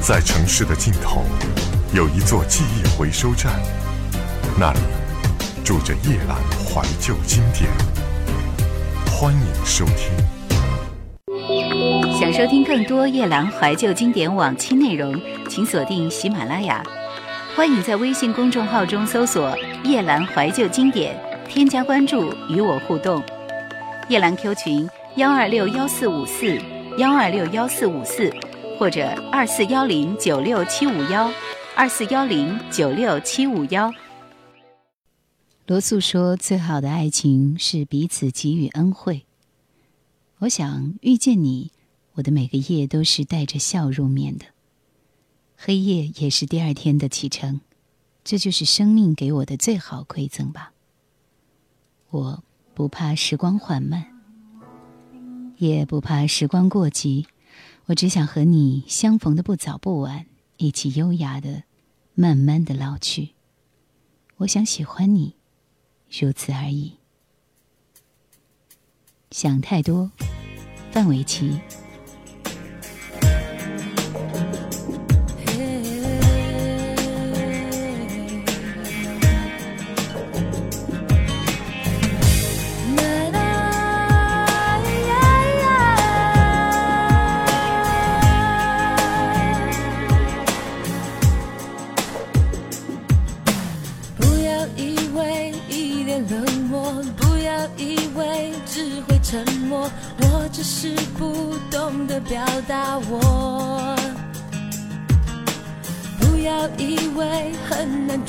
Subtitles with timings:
[0.00, 1.22] 在城市的尽头，
[1.92, 3.52] 有一座记忆回收站，
[4.58, 4.78] 那里
[5.64, 7.68] 住着夜阑怀旧经典。
[9.10, 10.08] 欢迎收听。
[12.18, 16.82] 想收听更多夜阑怀旧经典往期内容，请锁定喜马拉雅。
[17.54, 19.54] 欢迎在微信公众号中搜索
[19.84, 21.14] “夜阑怀旧经典”，
[21.48, 23.22] 添加关注与我互动。
[24.08, 26.56] 夜阑 Q 群：幺二六幺四五四
[26.96, 28.32] 幺二六幺四五四。
[28.78, 31.28] 或者二四幺零九六七五幺，
[31.74, 33.92] 二四幺零九六七五幺。
[35.66, 39.26] 罗素说：“最好的爱情是彼此给予恩惠。”
[40.38, 41.72] 我想遇见你，
[42.12, 44.46] 我的每个夜都是带着笑入眠的，
[45.56, 47.60] 黑夜也是第二天的启程，
[48.22, 50.72] 这就是生命给我的最好馈赠吧。
[52.10, 54.06] 我不怕时光缓慢，
[55.56, 57.26] 也不怕时光过急。
[57.88, 60.26] 我只想和你相逢的不早不晚，
[60.58, 61.62] 一起优雅的、
[62.12, 63.30] 慢慢的老去。
[64.36, 65.36] 我想喜欢你，
[66.10, 66.98] 如此而已。
[69.30, 70.10] 想太多，
[70.90, 71.58] 范玮琪。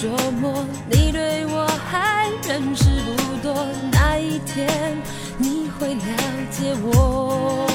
[0.02, 0.08] 周
[0.40, 2.86] 末你对我还认识
[3.18, 3.54] 不多
[3.92, 4.98] 那一天
[5.38, 6.00] 你会了
[6.50, 7.68] 解我？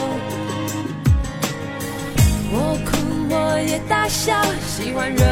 [2.50, 2.96] 我哭
[3.28, 4.32] 我也大笑
[4.66, 5.22] 喜欢热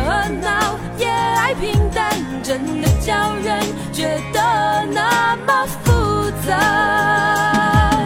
[0.43, 7.97] 闹也爱平淡真的叫人觉得那么复杂。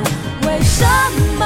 [0.43, 0.87] 为什
[1.41, 1.44] 么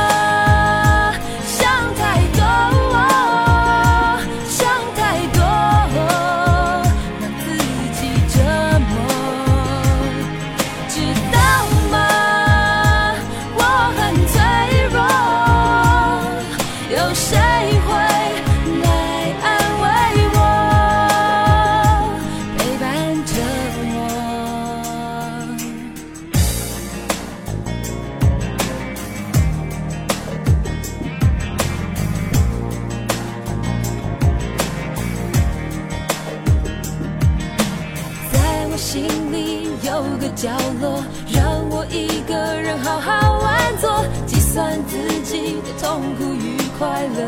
[38.91, 41.01] 心里有个角落，
[41.33, 47.21] 让我一个人好好安坐，计算自己的痛苦与快乐。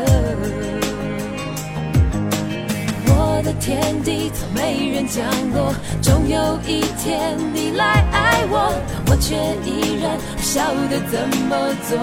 [3.07, 8.75] 我的天地从没人降落，终有一天你来爱我，
[9.07, 11.55] 我却依然不晓得怎么
[11.87, 11.97] 做。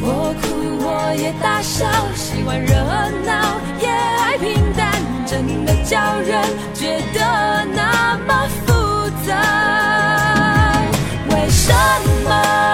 [0.00, 0.44] 我哭，
[0.86, 2.72] 我也大笑，喜欢热
[3.26, 4.93] 闹，也爱平淡。
[5.34, 6.40] 真的叫人
[6.72, 10.80] 觉得那么复杂。
[11.28, 11.72] 为什
[12.24, 12.73] 么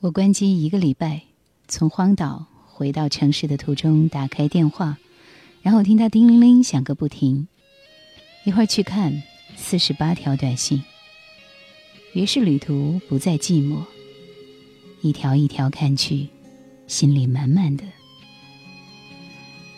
[0.00, 1.24] 我关机一个礼拜，
[1.68, 4.96] 从荒岛回到城市的途中，打开电话，
[5.60, 7.48] 然后听它叮铃铃响个不停，
[8.46, 9.22] 一会儿去看
[9.56, 10.82] 四十八条短信。
[12.14, 13.84] 于是旅途不再寂寞，
[15.02, 16.28] 一条一条看去，
[16.86, 17.84] 心里满满的。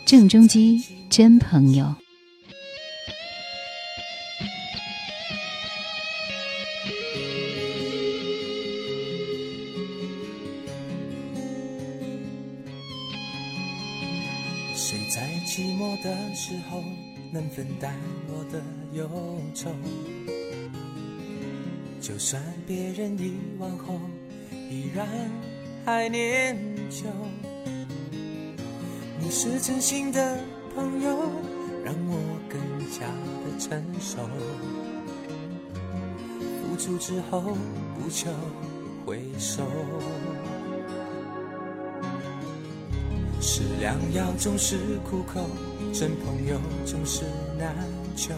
[0.05, 1.93] 郑中基，真朋友。
[16.03, 16.83] 的时候
[17.31, 17.95] 能分担
[18.27, 18.61] 我的
[18.91, 19.09] 忧
[19.55, 19.69] 愁？
[22.01, 23.97] 就算别人遗忘后，
[24.69, 25.07] 依然
[25.85, 26.57] 还念
[26.89, 27.05] 旧。
[29.17, 30.39] 你是真心的
[30.75, 31.17] 朋友，
[31.85, 32.59] 让我更
[32.91, 33.07] 加
[33.45, 34.27] 的成熟。
[36.61, 37.55] 付出之后
[37.97, 38.29] 不求
[39.05, 39.63] 回收，
[43.39, 45.47] 是良药总是苦口，
[45.93, 47.23] 真朋友总是
[47.55, 47.75] 难
[48.15, 48.33] 求。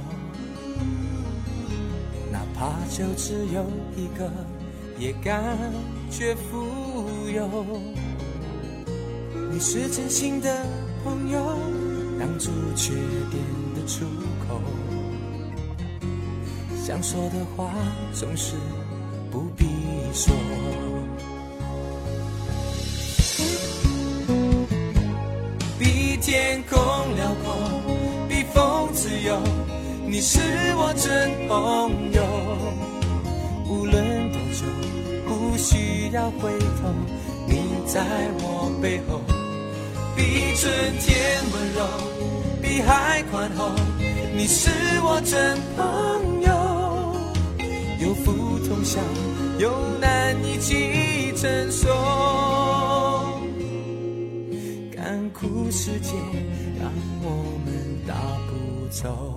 [2.30, 3.66] 哪怕就只有
[3.96, 4.30] 一个，
[5.00, 5.58] 也感
[6.12, 7.48] 觉富有。
[9.50, 10.66] 你是真心的
[11.02, 11.58] 朋友，
[12.20, 13.42] 挡住缺点
[13.74, 14.04] 的出
[14.50, 14.60] 口。
[16.84, 17.74] 想说的话
[18.14, 18.56] 总是
[19.32, 19.66] 不必
[20.14, 20.85] 说。
[30.16, 30.40] 你是
[30.78, 32.24] 我真朋友，
[33.68, 34.64] 无论多久，
[35.28, 36.88] 不需要回头。
[37.46, 38.02] 你在
[38.40, 39.20] 我背后。
[40.16, 40.72] 比春
[41.02, 41.86] 天温柔，
[42.62, 43.76] 比海宽厚，
[44.34, 44.70] 你是
[45.04, 45.84] 我真朋
[46.44, 46.48] 友。
[48.00, 49.04] 有福同享，
[49.60, 49.70] 有
[50.00, 51.90] 难一起承受。
[54.96, 56.14] 干枯世界，
[56.80, 56.90] 让
[57.22, 58.14] 我们大
[58.48, 59.35] 步走。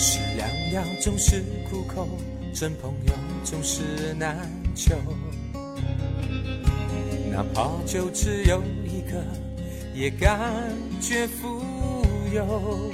[0.00, 2.08] 是良药总是苦口，
[2.54, 3.12] 真朋友
[3.42, 4.94] 总是难求。
[7.32, 9.20] 哪怕就只有一个，
[9.92, 10.38] 也感
[11.00, 11.60] 觉富
[12.32, 12.92] 有。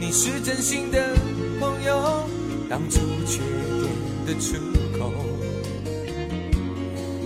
[0.00, 1.14] 你是真心的
[1.60, 2.26] 朋友，
[2.70, 4.56] 挡住缺点的出
[4.98, 5.12] 口。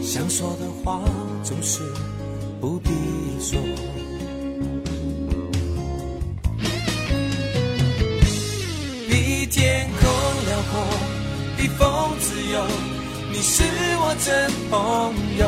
[0.03, 1.01] 想说的话
[1.45, 1.81] 总是
[2.61, 2.91] 不必
[3.39, 3.57] 说。
[13.37, 13.63] 你是
[14.01, 15.45] 我真朋友，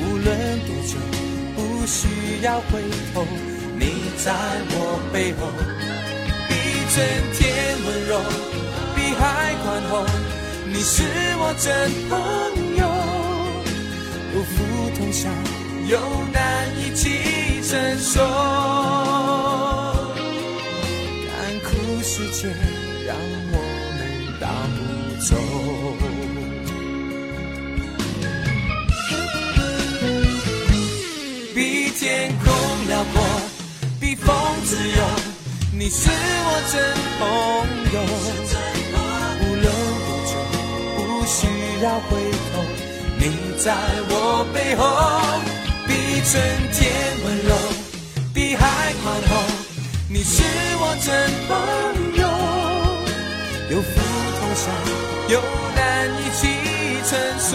[0.00, 0.26] 无论
[0.66, 0.98] 多久，
[1.54, 2.82] 不需要回
[3.14, 3.24] 头。
[3.78, 4.34] 你在
[4.72, 5.46] 我背后，
[6.48, 6.52] 比
[6.90, 6.98] 春
[7.32, 8.18] 天温柔，
[8.96, 10.04] 比海宽厚。
[10.66, 11.04] 你是
[11.38, 11.70] 我真
[12.10, 12.18] 朋
[12.74, 12.90] 友，
[14.32, 14.50] 不负
[14.98, 15.30] 同享，
[15.86, 15.96] 有
[16.32, 16.42] 难
[16.76, 18.18] 一起承受。
[21.28, 21.30] 干
[21.62, 21.70] 枯
[22.02, 22.48] 世界，
[23.06, 23.14] 让
[23.52, 23.61] 我
[35.84, 36.78] 你是我真
[37.18, 37.26] 朋
[37.92, 37.98] 友，
[39.40, 39.66] 无论
[40.06, 40.32] 多久，
[40.94, 41.34] 不需
[41.82, 42.08] 要回
[42.54, 42.62] 头。
[43.18, 43.22] 你
[43.58, 43.66] 在
[44.08, 44.80] 我背后，
[45.88, 45.90] 比
[46.22, 46.78] 春天
[47.24, 47.50] 温柔，
[48.32, 48.62] 比海
[49.02, 49.30] 宽厚。
[50.08, 50.44] 你是
[50.78, 51.10] 我真
[51.48, 51.50] 朋
[52.14, 52.22] 友，
[53.74, 53.90] 有福
[54.38, 54.70] 同享，
[55.30, 55.42] 有
[55.74, 55.80] 难
[56.22, 56.46] 一起
[57.10, 57.50] 承受。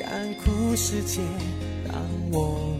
[0.00, 1.20] 干枯世界，
[1.86, 1.94] 让
[2.32, 2.73] 我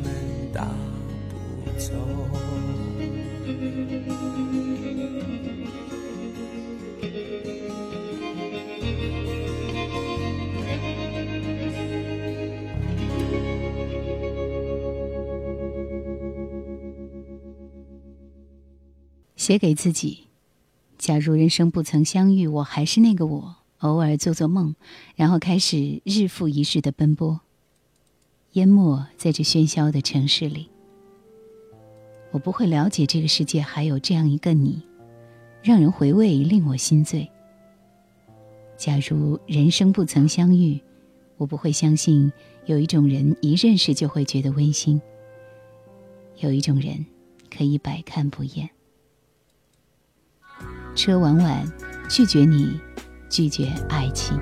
[19.45, 20.21] 写给自己。
[20.97, 24.75] 假如人生不曾相遇，我还是那个我，偶尔做做梦，
[25.17, 27.43] 然后开始日复一日的奔波，
[28.53, 30.71] 淹没在这喧嚣的城市里。
[32.31, 34.81] 我不会了解这个世界还有这样一个你，
[35.63, 37.31] 让人回味，令我心醉。
[38.79, 40.81] 假如人生不曾相遇，
[41.37, 42.33] 我不会相信
[42.65, 44.99] 有一种人一认识就会觉得温馨，
[46.39, 47.05] 有一种人
[47.55, 48.71] 可以百看不厌。
[50.95, 51.73] 车婉婉
[52.09, 52.81] 拒绝你，
[53.29, 54.39] 拒绝爱情。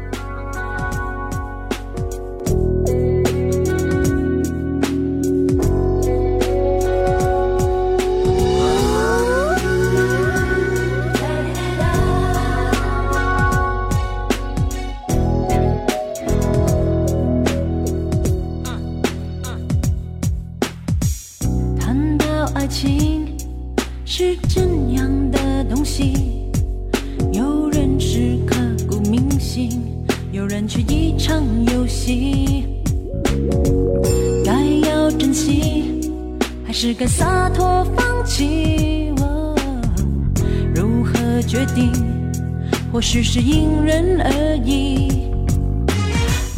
[43.35, 45.09] 是因人而异，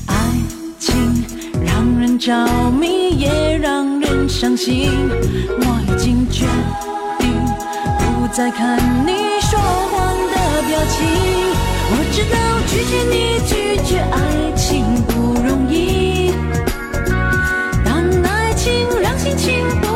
[0.08, 0.16] 爱
[0.80, 1.24] 情
[1.64, 2.34] 让人着
[2.72, 4.90] 迷，也让人伤心。
[5.60, 6.44] 我已经决
[7.20, 7.30] 定
[8.00, 8.76] 不再看
[9.06, 11.06] 你说谎的表情。
[11.92, 12.34] 我知道
[12.66, 13.54] 拒绝你，拒
[13.88, 14.18] 绝爱
[14.56, 16.32] 情不容易，
[17.84, 19.93] 但爱情让心情不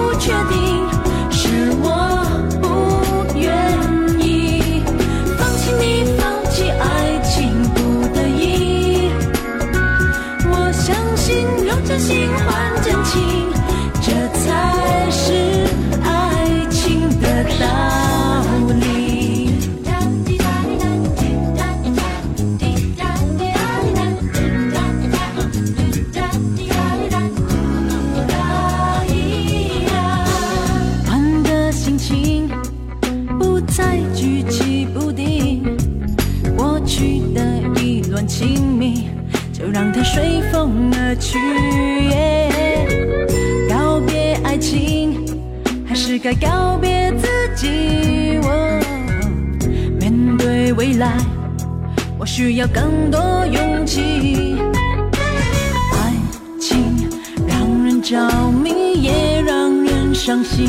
[58.08, 58.16] 着
[58.50, 60.66] 迷，也让人伤心。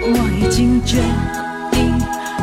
[0.00, 0.08] 我
[0.38, 0.98] 已经决
[1.72, 1.98] 定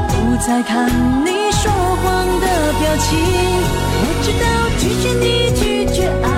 [0.09, 0.89] 不再看
[1.23, 3.17] 你说谎的表情。
[4.01, 4.45] 我知道
[4.77, 5.25] 拒绝你，
[5.55, 5.63] 拒
[5.95, 6.34] 绝爱。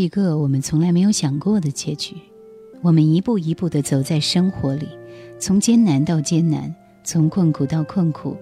[0.00, 2.16] 一个我们从来没有想过的结局。
[2.82, 4.88] 我们一步一步地走在生活里，
[5.38, 8.34] 从艰难到艰难，从困苦到困苦，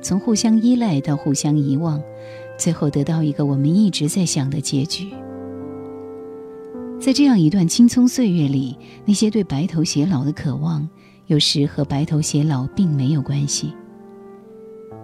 [0.00, 2.02] 从互相依赖到互相遗忘，
[2.58, 5.10] 最后得到一个我们一直在想的结局。
[6.98, 10.88] 在这样一段青葱岁月里，那些对白头偕老的渴望，
[11.26, 13.74] 有时和白头偕老并没有关系。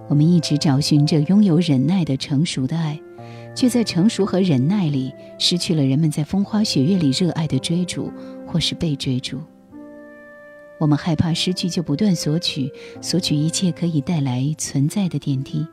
[0.08, 2.98] 我们一直找寻着拥有忍耐的成熟的爱。
[3.58, 8.08] 却在成熟和忍耐里失去了人们在风花雪月里热爱的追逐，
[8.46, 9.40] 或是被追逐。
[10.78, 15.66] 我们害怕失去，就不断索取，索取一切可以带来存在的点滴，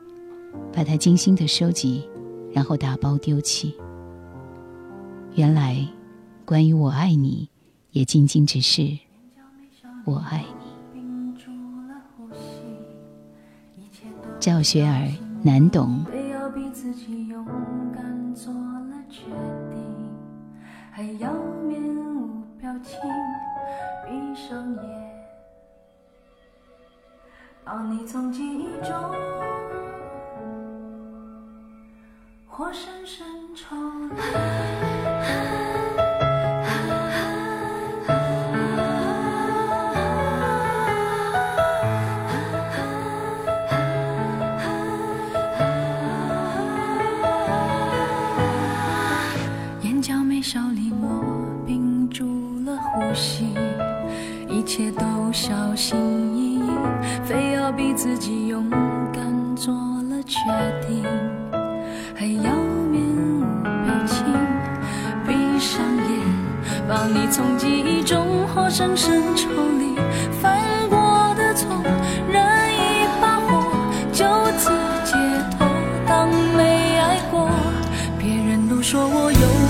[0.72, 2.02] 把它精心的收集，
[2.52, 3.72] 然后打包丢弃。
[5.36, 5.86] 原来，
[6.44, 7.48] 关于我爱你，
[7.92, 8.82] 也仅仅只是
[10.04, 10.66] 我爱你。
[14.40, 15.08] 赵学而
[15.44, 16.04] 难懂。
[22.82, 22.98] 情，
[24.06, 24.82] 闭上眼，
[27.64, 28.94] 把你从记忆中
[32.46, 33.76] 活生生抽
[34.10, 35.65] 离。
[78.88, 79.65] 说我有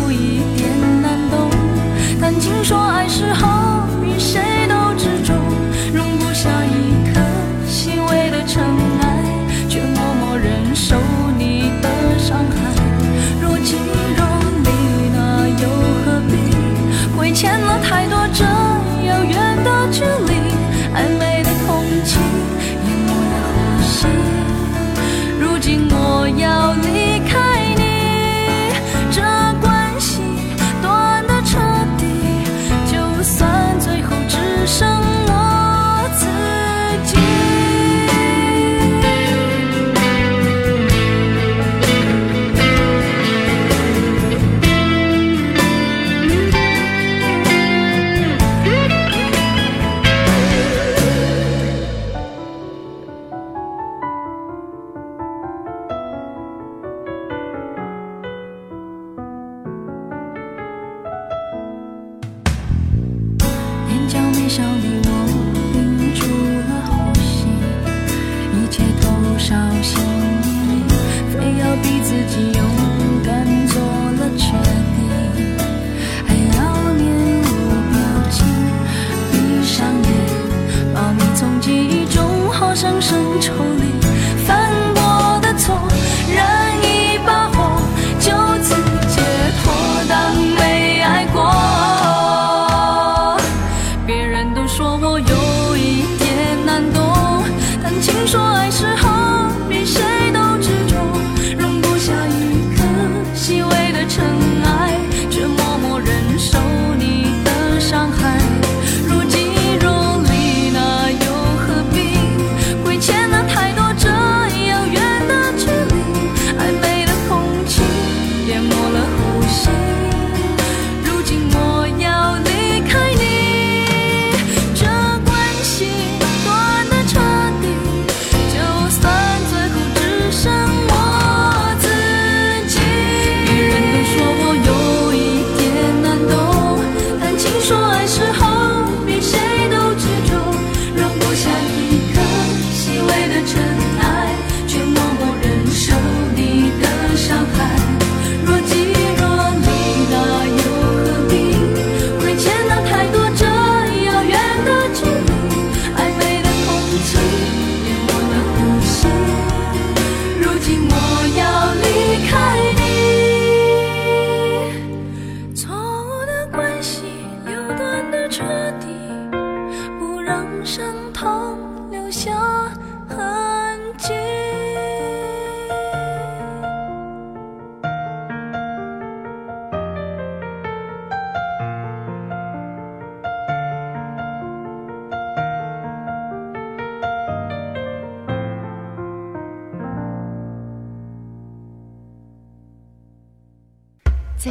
[64.57, 65.06] 找你。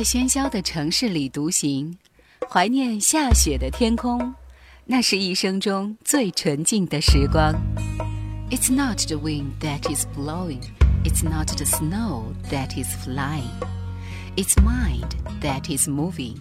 [0.05, 1.97] 喧嚣的城市里独行，
[2.47, 4.35] 怀念下雪的天空，
[4.85, 7.55] 那是一生中最纯净的时光。
[8.51, 10.61] It's not the wind that is blowing,
[11.03, 13.49] it's not the snow that is flying,
[14.35, 15.09] it's mind
[15.41, 16.35] that is moving.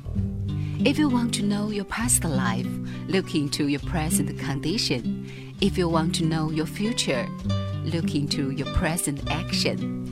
[0.84, 2.68] If you want to know your past life,
[3.08, 5.24] look into your present condition.
[5.62, 7.26] If you want to know your future,
[7.86, 10.04] look into your present action.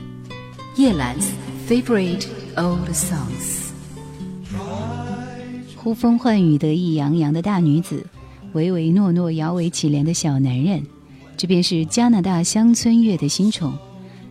[0.77, 1.19] 叶兰。
[1.69, 3.71] favorite old songs.
[5.77, 8.05] 呼风唤雨得意洋洋的大女子
[8.53, 10.85] 唯唯诺诺摇尾乞怜的小男人
[11.37, 13.77] 这便是加拿大乡村乐的新宠。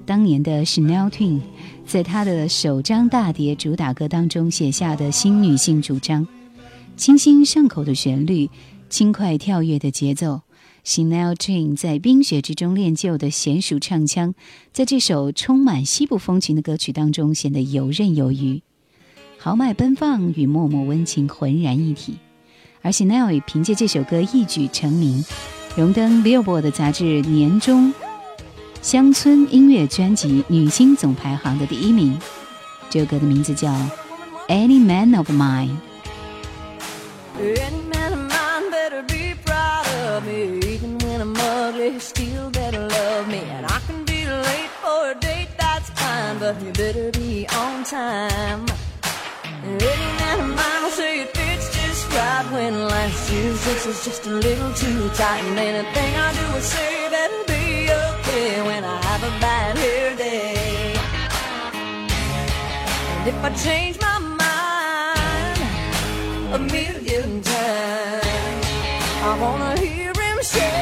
[0.06, 1.39] 当年的 chanel twin
[1.86, 6.28] 在他的首张大碟主打歌当中写下的新女性主张。
[6.98, 8.50] 清新上口的旋律
[8.89, 10.41] 轻快跳跃的节奏
[10.84, 14.34] Chanel Twin 在冰雪之中练就的娴熟唱腔，
[14.74, 18.62] 在这首充满西部风情的歌曲当中显得游刃有余，
[19.38, 22.17] 豪迈奔放与默默温情浑然一体。
[22.82, 25.24] 而 Chanel 也凭借这首歌一举成名，
[25.76, 27.94] 荣登 Billboard 杂志年终
[28.82, 32.17] 乡村音乐专辑女星总排行的第一名。
[32.89, 33.72] 这首歌的名字叫
[34.48, 35.78] 《》。Any man of mine
[46.41, 48.65] but you better be on time.
[49.63, 54.04] Any man of mine will say it fits just right when last year's dress is
[54.04, 55.43] just a little too tight.
[55.49, 57.63] And anything I do or say better be
[58.08, 60.95] okay when I have a bad hair day.
[63.13, 65.60] And if I change my mind
[66.58, 68.65] a million times.
[69.30, 70.81] I wanna hear him say,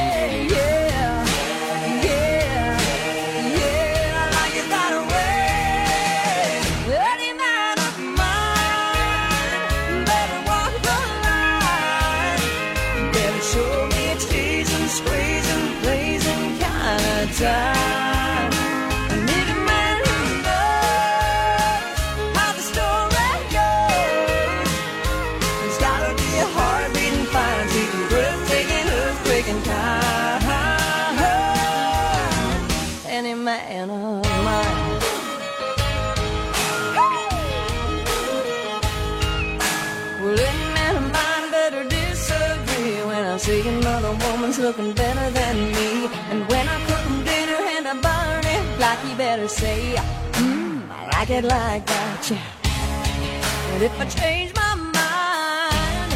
[44.50, 46.08] woman's looking better than me.
[46.30, 49.94] And when I cook him dinner and I burn it, like he better say,
[50.32, 53.74] Mmm, I like it like that, yeah.
[53.74, 56.12] And if I change my mind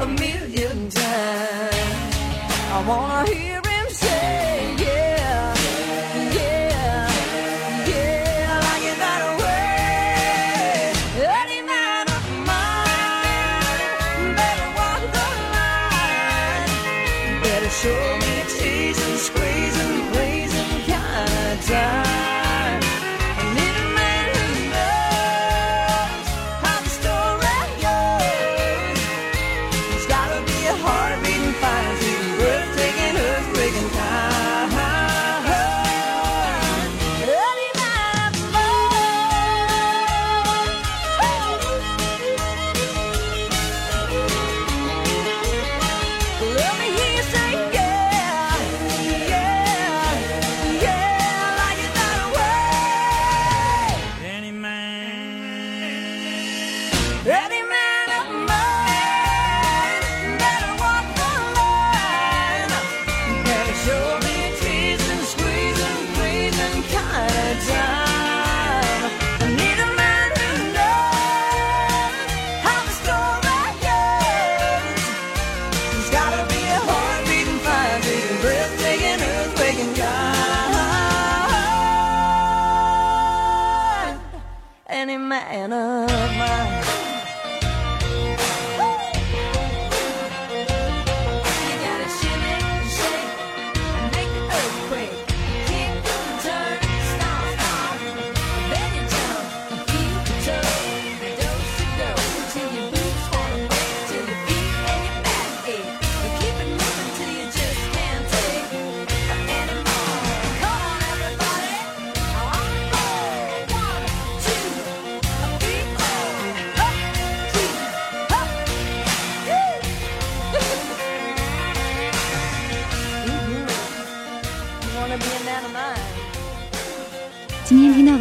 [0.00, 2.16] a million times,
[2.72, 3.63] I wanna hear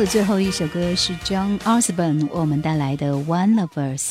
[0.04, 4.02] 的最后一首歌是 John Osborne 为我们带来的《One Lovers》。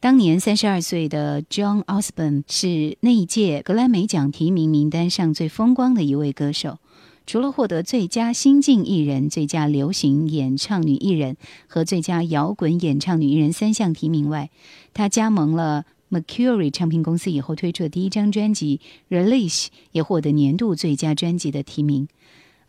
[0.00, 6.78] 当年三十二岁的 John Osborne 是那一届格莱美奖提名名单上最风光的一位歌手。
[7.28, 11.36] 除了获得最佳新晋艺人、最佳流行演唱女艺人
[11.68, 14.50] 和最佳摇滚演唱女艺人三项提名外，
[14.92, 18.80] 她加盟了 Mercury 唱片公司以后推出的第一张专辑
[19.16, 22.08] 《Release》也获得年度最佳专辑的提名。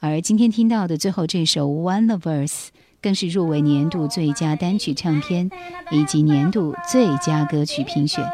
[0.04, 2.70] 而今天听到的最后这首《One of Us》
[3.04, 5.48] 更是入围年度最佳单曲唱片
[5.92, 8.28] 以及年度最佳歌曲评选。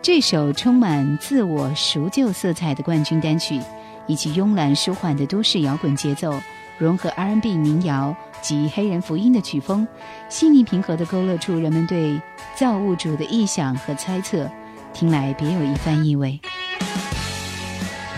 [0.00, 3.60] 这首充满自我赎救色彩的冠军单曲，
[4.06, 6.32] 以及慵懒舒缓的都市摇滚节奏，
[6.78, 9.86] 融合 R&B 民谣及黑人福音的曲风，
[10.30, 12.18] 细腻平和地勾勒出人们对
[12.56, 14.50] 造物主的臆想和猜测，
[14.94, 16.40] 听来别有一番意味。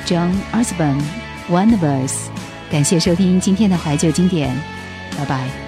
[0.06, 1.02] John Osborne,
[1.50, 2.30] One of Us，
[2.74, 4.52] 感谢收听今天的怀旧经典，
[5.16, 5.63] 拜拜。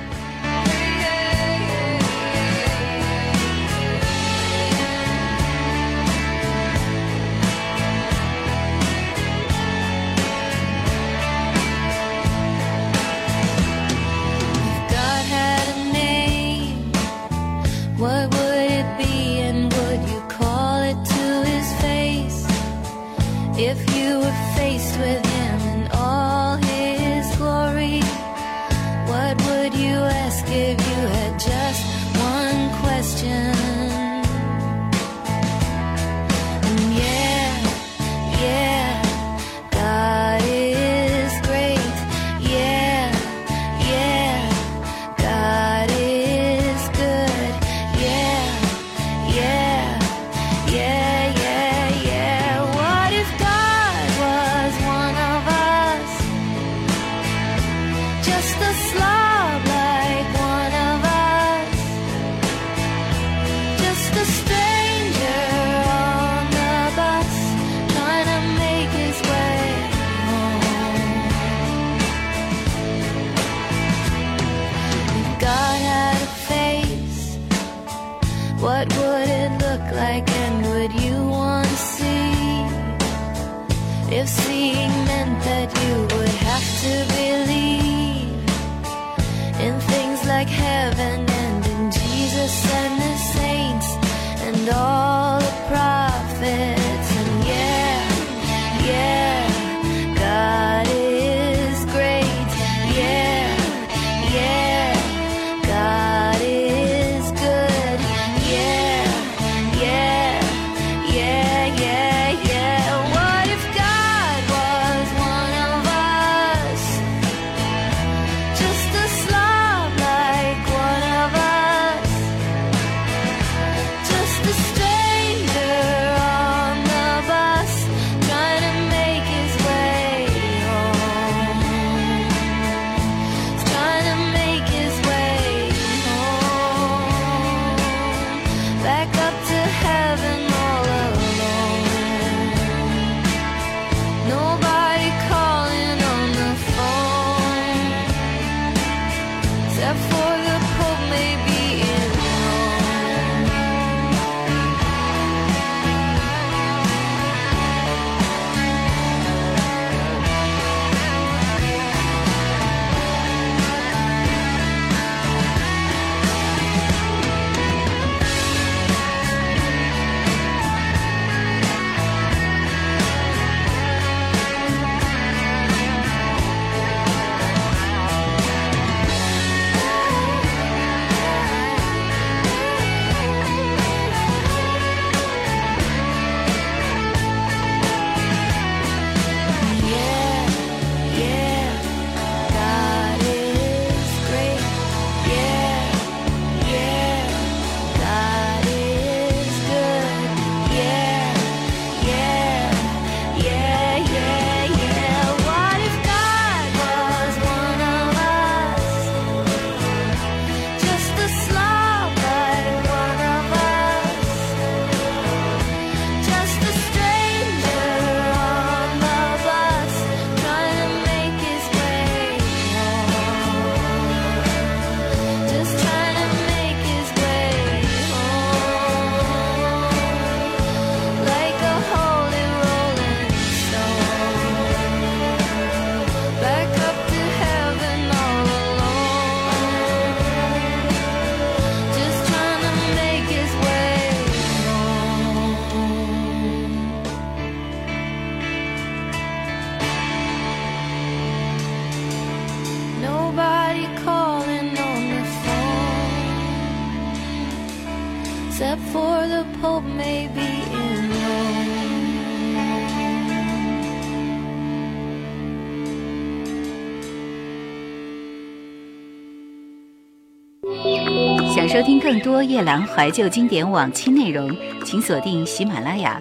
[272.06, 276.16] 更多夜兰怀旧经典往期内容，请锁定喜马拉雅。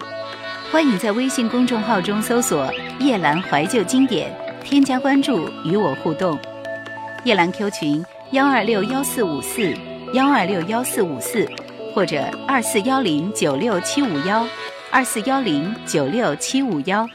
[0.72, 2.68] 欢迎在微信公众号中搜索
[2.98, 4.28] “叶兰怀旧经典”，
[4.64, 6.36] 添加关注与我互动。
[7.22, 9.72] 叶兰 Q 群：幺二六幺四五四
[10.12, 11.48] 幺二六幺四五四，
[11.94, 14.44] 或者二四幺零九六七五幺
[14.90, 17.08] 二四幺零九六七五幺。